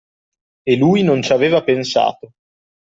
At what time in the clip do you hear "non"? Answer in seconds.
1.03-1.21